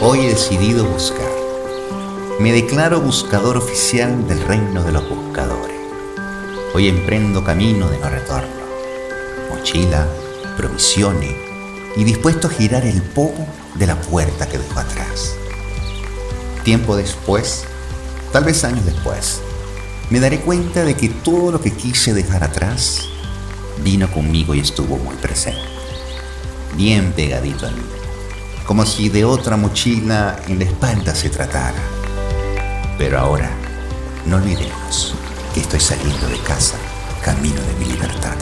Hoy 0.00 0.20
he 0.20 0.28
decidido 0.30 0.86
buscar. 0.86 1.30
Me 2.38 2.52
declaro 2.52 3.02
buscador 3.02 3.58
oficial 3.58 4.26
del 4.26 4.40
reino 4.46 4.82
de 4.82 4.92
los 4.92 5.06
buscadores. 5.06 5.76
Hoy 6.72 6.88
emprendo 6.88 7.44
camino 7.44 7.90
de 7.90 7.98
no 7.98 8.08
retorno. 8.08 8.48
Mochila, 9.50 10.06
provisiones 10.56 11.34
y 11.96 12.04
dispuesto 12.04 12.46
a 12.46 12.50
girar 12.50 12.86
el 12.86 13.02
poco 13.02 13.46
de 13.74 13.86
la 13.86 14.00
puerta 14.00 14.48
que 14.48 14.56
dejó 14.56 14.80
atrás. 14.80 15.34
Tiempo 16.64 16.96
después, 16.96 17.64
tal 18.32 18.44
vez 18.44 18.64
años 18.64 18.86
después, 18.86 19.42
me 20.08 20.18
daré 20.18 20.40
cuenta 20.40 20.82
de 20.82 20.94
que 20.94 21.10
todo 21.10 21.52
lo 21.52 21.60
que 21.60 21.74
quise 21.74 22.14
dejar 22.14 22.42
atrás 22.42 23.02
vino 23.84 24.10
conmigo 24.10 24.54
y 24.54 24.60
estuvo 24.60 24.96
muy 24.96 25.16
presente, 25.16 25.60
bien 26.76 27.12
pegadito 27.12 27.66
a 27.66 27.70
mí 27.70 27.82
como 28.70 28.86
si 28.86 29.08
de 29.08 29.24
otra 29.24 29.56
mochila 29.56 30.38
en 30.46 30.60
la 30.60 30.64
espalda 30.64 31.12
se 31.12 31.28
tratara. 31.28 31.82
Pero 32.96 33.18
ahora, 33.18 33.50
no 34.26 34.36
olvidemos 34.36 35.12
que 35.52 35.58
estoy 35.58 35.80
saliendo 35.80 36.28
de 36.28 36.38
casa, 36.38 36.76
camino 37.20 37.60
de 37.60 37.74
mi 37.80 37.86
libertad. 37.86 38.36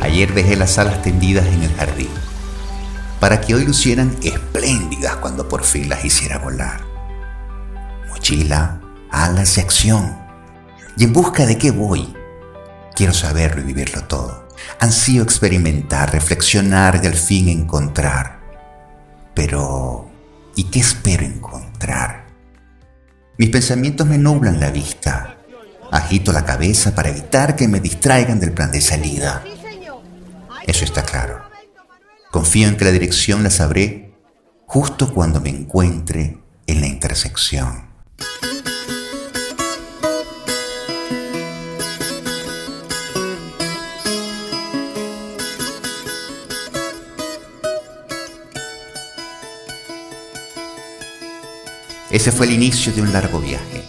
Ayer 0.00 0.34
dejé 0.34 0.56
las 0.56 0.76
alas 0.78 1.00
tendidas 1.02 1.46
en 1.46 1.62
el 1.62 1.72
jardín, 1.76 2.10
para 3.20 3.40
que 3.40 3.54
hoy 3.54 3.64
lucieran 3.64 4.16
espléndidas 4.24 5.14
cuando 5.18 5.48
por 5.48 5.62
fin 5.62 5.88
las 5.88 6.04
hiciera 6.04 6.38
volar. 6.38 6.80
Mochila, 8.08 8.81
alas 9.12 9.58
y 9.58 9.60
acción 9.60 10.22
¿Y 10.96 11.04
en 11.04 11.12
busca 11.12 11.46
de 11.46 11.56
qué 11.56 11.70
voy? 11.70 12.14
Quiero 12.94 13.14
saberlo 13.14 13.62
y 13.62 13.64
vivirlo 13.64 14.04
todo. 14.04 14.48
Ansío 14.78 15.22
experimentar, 15.22 16.12
reflexionar 16.12 17.00
y 17.02 17.06
al 17.06 17.14
fin 17.14 17.48
encontrar. 17.48 18.40
Pero, 19.34 20.10
¿y 20.54 20.64
qué 20.64 20.80
espero 20.80 21.24
encontrar? 21.24 22.26
Mis 23.38 23.48
pensamientos 23.48 24.06
me 24.06 24.18
nublan 24.18 24.60
la 24.60 24.70
vista. 24.70 25.38
Agito 25.90 26.32
la 26.32 26.44
cabeza 26.44 26.94
para 26.94 27.08
evitar 27.08 27.56
que 27.56 27.68
me 27.68 27.80
distraigan 27.80 28.38
del 28.38 28.52
plan 28.52 28.70
de 28.70 28.82
salida. 28.82 29.42
Eso 30.66 30.84
está 30.84 31.02
claro. 31.02 31.40
Confío 32.30 32.68
en 32.68 32.76
que 32.76 32.84
la 32.84 32.92
dirección 32.92 33.42
la 33.42 33.50
sabré 33.50 34.14
justo 34.66 35.12
cuando 35.12 35.40
me 35.40 35.50
encuentre 35.50 36.38
en 36.66 36.80
la 36.80 36.86
intersección. 36.86 37.91
Ese 52.12 52.30
fue 52.30 52.44
el 52.44 52.52
inicio 52.52 52.92
de 52.92 53.00
un 53.00 53.10
largo 53.10 53.40
viaje. 53.40 53.82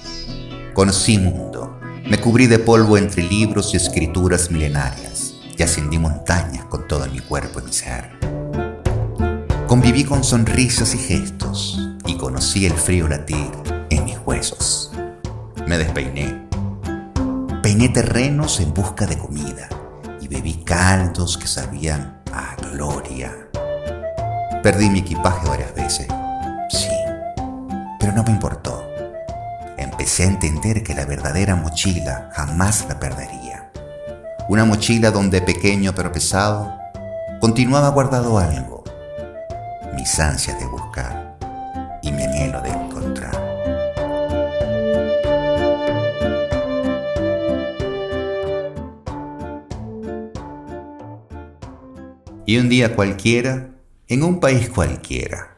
Conocí 0.73 1.17
mundo, 1.17 1.77
me 2.09 2.21
cubrí 2.21 2.47
de 2.47 2.57
polvo 2.57 2.97
entre 2.97 3.21
libros 3.21 3.73
y 3.73 3.77
escrituras 3.77 4.49
milenarias 4.49 5.33
y 5.57 5.61
ascendí 5.61 5.99
montañas 5.99 6.63
con 6.67 6.87
todo 6.87 7.05
mi 7.07 7.19
cuerpo 7.19 7.59
y 7.59 7.63
mi 7.63 7.73
ser. 7.73 8.11
Conviví 9.67 10.05
con 10.05 10.23
sonrisas 10.23 10.95
y 10.95 10.99
gestos 10.99 11.77
y 12.05 12.15
conocí 12.15 12.65
el 12.65 12.71
frío 12.71 13.09
latir 13.09 13.51
en 13.89 14.05
mis 14.05 14.17
huesos. 14.25 14.93
Me 15.67 15.77
despeiné. 15.77 16.47
Peiné 17.61 17.89
terrenos 17.89 18.61
en 18.61 18.73
busca 18.73 19.05
de 19.05 19.17
comida 19.17 19.67
y 20.21 20.29
bebí 20.29 20.63
caldos 20.63 21.37
que 21.37 21.47
sabían 21.47 22.21
a 22.31 22.55
gloria. 22.71 23.49
Perdí 24.63 24.89
mi 24.89 24.99
equipaje 24.99 25.45
varias 25.45 25.75
veces 25.75 26.07
pero 28.03 28.17
no 28.17 28.23
me 28.25 28.31
importó. 28.31 28.85
Empecé 29.77 30.23
a 30.23 30.27
entender 30.27 30.83
que 30.83 30.93
la 30.93 31.05
verdadera 31.05 31.55
mochila 31.55 32.29
jamás 32.33 32.85
la 32.89 32.99
perdería. 32.99 33.71
Una 34.49 34.65
mochila 34.65 35.09
donde 35.09 35.41
pequeño 35.41 35.95
pero 35.95 36.11
pesado 36.11 36.77
continuaba 37.39 37.87
guardado 37.91 38.37
algo, 38.37 38.83
mis 39.95 40.19
ansias 40.19 40.59
de 40.59 40.65
buscar 40.65 41.37
y 42.01 42.11
mi 42.11 42.23
anhelo 42.23 42.61
de 42.61 42.71
encontrar. 42.71 43.31
Y 52.45 52.57
un 52.57 52.67
día 52.67 52.97
cualquiera, 52.97 53.69
en 54.09 54.23
un 54.23 54.41
país 54.41 54.69
cualquiera, 54.69 55.52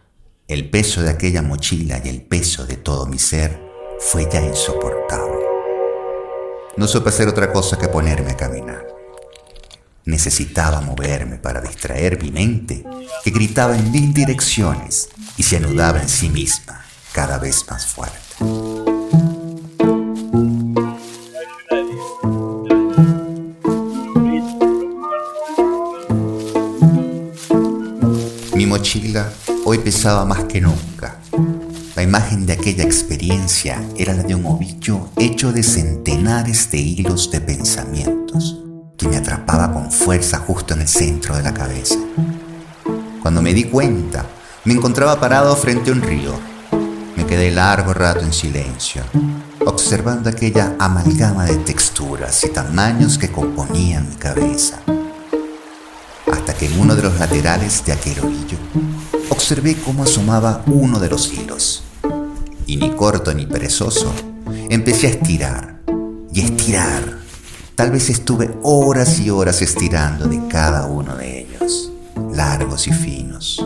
el 0.47 0.69
peso 0.69 1.01
de 1.01 1.09
aquella 1.09 1.41
mochila 1.41 1.99
y 2.03 2.09
el 2.09 2.21
peso 2.21 2.67
de 2.67 2.77
todo 2.77 3.07
mi 3.07 3.17
ser 3.17 3.59
fue 3.99 4.29
ya 4.31 4.41
insoportable. 4.41 5.43
No 6.77 6.87
supe 6.87 7.09
hacer 7.09 7.27
otra 7.27 7.51
cosa 7.51 7.79
que 7.79 7.87
ponerme 7.87 8.31
a 8.31 8.37
caminar. 8.37 8.85
Necesitaba 10.05 10.81
moverme 10.81 11.37
para 11.37 11.61
distraer 11.61 12.21
mi 12.21 12.29
mente, 12.31 12.83
que 13.23 13.31
gritaba 13.31 13.75
en 13.75 13.91
mil 13.91 14.13
direcciones 14.13 15.09
y 15.35 15.41
se 15.41 15.57
anudaba 15.57 15.99
en 15.99 16.09
sí 16.09 16.29
misma, 16.29 16.85
cada 17.11 17.39
vez 17.39 17.65
más 17.67 17.87
fuerte. 17.87 18.19
Más 30.05 30.43
que 30.43 30.61
nunca. 30.61 31.17
La 31.95 32.03
imagen 32.03 32.45
de 32.45 32.53
aquella 32.53 32.83
experiencia 32.83 33.81
era 33.97 34.13
la 34.13 34.21
de 34.21 34.35
un 34.35 34.45
ovillo 34.45 35.09
hecho 35.17 35.51
de 35.51 35.63
centenares 35.63 36.69
de 36.69 36.77
hilos 36.77 37.31
de 37.31 37.41
pensamientos 37.41 38.59
que 38.97 39.07
me 39.07 39.17
atrapaba 39.17 39.73
con 39.73 39.91
fuerza 39.91 40.37
justo 40.37 40.75
en 40.75 40.81
el 40.81 40.87
centro 40.87 41.35
de 41.35 41.41
la 41.41 41.55
cabeza. 41.55 41.95
Cuando 43.19 43.41
me 43.41 43.55
di 43.55 43.63
cuenta, 43.63 44.27
me 44.63 44.73
encontraba 44.73 45.19
parado 45.19 45.55
frente 45.55 45.89
a 45.89 45.93
un 45.93 46.03
río. 46.03 46.39
Me 47.15 47.25
quedé 47.25 47.49
largo 47.49 47.91
rato 47.91 48.19
en 48.19 48.31
silencio, 48.31 49.01
observando 49.65 50.29
aquella 50.29 50.75
amalgama 50.77 51.45
de 51.45 51.57
texturas 51.57 52.43
y 52.43 52.49
tamaños 52.49 53.17
que 53.17 53.31
componían 53.31 54.07
mi 54.07 54.15
cabeza. 54.17 54.81
Hasta 56.31 56.53
que 56.53 56.67
en 56.67 56.79
uno 56.79 56.95
de 56.95 57.01
los 57.01 57.17
laterales 57.17 57.83
de 57.83 57.93
aquel 57.93 58.19
ovillo 58.19 58.59
observé 59.29 59.75
cómo 59.75 60.03
asomaba 60.03 60.63
uno 60.67 60.99
de 60.99 61.09
los 61.09 61.31
hilos. 61.33 61.83
Y 62.65 62.77
ni 62.77 62.91
corto 62.91 63.33
ni 63.33 63.45
perezoso, 63.45 64.11
empecé 64.69 65.07
a 65.07 65.09
estirar 65.11 65.81
y 66.33 66.41
estirar. 66.41 67.19
Tal 67.75 67.91
vez 67.91 68.09
estuve 68.09 68.57
horas 68.63 69.19
y 69.19 69.29
horas 69.29 69.61
estirando 69.61 70.27
de 70.27 70.47
cada 70.47 70.85
uno 70.87 71.15
de 71.15 71.41
ellos, 71.41 71.91
largos 72.33 72.87
y 72.87 72.91
finos, 72.91 73.65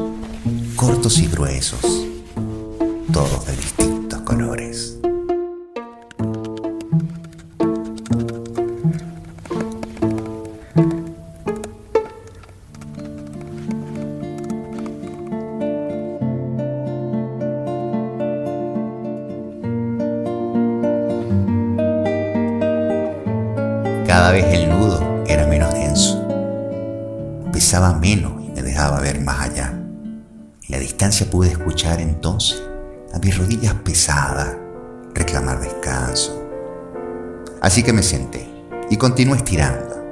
cortos 0.76 1.20
y 1.20 1.28
gruesos, 1.28 2.08
todos 3.12 3.46
de 3.46 3.56
distintos 3.56 4.22
colores. 4.22 4.99
Cada 24.20 24.34
vez 24.34 24.54
el 24.54 24.68
nudo 24.68 25.24
era 25.28 25.48
menos 25.48 25.74
denso. 25.74 26.22
Pesaba 27.54 27.94
menos 27.94 28.34
y 28.44 28.50
me 28.50 28.62
dejaba 28.62 29.00
ver 29.00 29.22
más 29.22 29.50
allá. 29.50 29.70
En 29.72 30.68
la 30.68 30.78
distancia 30.78 31.26
pude 31.32 31.48
escuchar 31.48 32.02
entonces 32.02 32.62
a 33.14 33.20
mis 33.20 33.38
rodillas 33.38 33.76
pesadas 33.76 34.58
reclamar 35.14 35.62
descanso. 35.62 36.38
Así 37.62 37.82
que 37.82 37.94
me 37.94 38.04
senté 38.04 38.46
y 38.90 38.98
continué 38.98 39.38
estirando. 39.38 40.04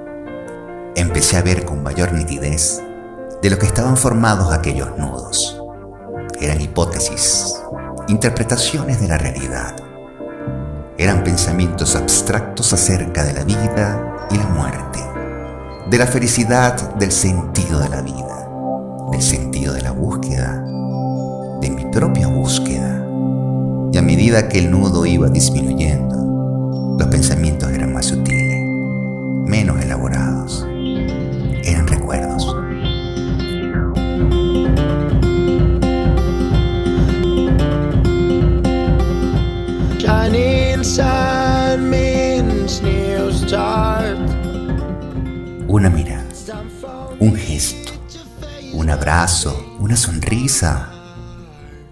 Empecé 0.95 1.35
a 1.35 1.41
ver 1.41 1.65
con 1.65 1.83
mayor 1.83 2.13
nitidez 2.13 2.81
de 3.41 3.49
lo 3.49 3.59
que 3.59 3.65
estaban 3.65 3.97
formados 3.97 4.53
aquellos 4.53 4.97
nudos. 4.97 5.61
Eran 6.39 6.61
hipótesis, 6.61 7.55
interpretaciones 8.07 9.01
de 9.01 9.09
la 9.09 9.17
realidad 9.17 9.75
eran 10.97 11.23
pensamientos 11.23 11.95
abstractos 11.95 12.73
acerca 12.73 13.23
de 13.23 13.33
la 13.33 13.43
vida 13.43 14.27
y 14.31 14.37
la 14.37 14.47
muerte, 14.47 14.99
de 15.89 15.97
la 15.97 16.07
felicidad, 16.07 16.95
del 16.95 17.11
sentido 17.11 17.79
de 17.79 17.89
la 17.89 18.01
vida, 18.01 18.49
del 19.11 19.21
sentido 19.21 19.73
de 19.73 19.81
la 19.83 19.91
búsqueda, 19.91 20.53
de 21.61 21.69
mi 21.69 21.85
propia 21.91 22.27
búsqueda. 22.27 23.05
Y 23.91 23.97
a 23.97 24.01
medida 24.01 24.49
que 24.49 24.59
el 24.59 24.71
nudo 24.71 25.05
iba 25.05 25.29
disminuyendo, 25.29 26.95
Los 26.99 27.07
pensamientos 27.09 27.71
eran 27.71 27.93
más 27.93 28.07
sutiles, 28.07 28.46
Una 45.67 45.89
mirada, 45.89 46.25
un 47.17 47.33
gesto, 47.33 47.93
un 48.73 48.89
abrazo, 48.89 49.77
una 49.79 49.95
sonrisa. 49.95 50.89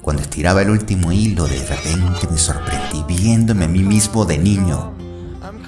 Cuando 0.01 0.21
estiraba 0.23 0.63
el 0.63 0.69
último 0.69 1.13
hilo, 1.13 1.47
de 1.47 1.65
repente 1.65 2.27
me 2.29 2.37
sorprendí 2.37 3.05
viéndome 3.07 3.63
a 3.63 3.67
mí 3.69 3.83
mismo 3.83 4.25
de 4.25 4.37
niño. 4.37 4.91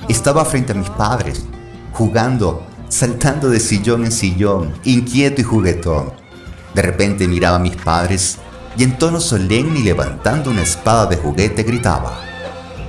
Estaba 0.09 0.43
frente 0.43 0.73
a 0.73 0.75
mis 0.75 0.89
padres, 0.89 1.45
jugando, 1.93 2.67
saltando 2.89 3.49
de 3.49 3.61
sillón 3.61 4.03
en 4.03 4.11
sillón, 4.11 4.73
inquieto 4.83 5.39
y 5.39 5.45
juguetón. 5.45 6.11
De 6.75 6.81
repente 6.81 7.29
miraba 7.29 7.55
a 7.55 7.61
mis 7.61 7.77
padres 7.77 8.39
y 8.75 8.83
en 8.83 8.97
tono 8.97 9.21
solemne 9.21 9.79
y 9.79 9.83
levantando 9.83 10.51
una 10.51 10.63
espada 10.63 11.05
de 11.05 11.15
juguete 11.15 11.63
gritaba, 11.63 12.19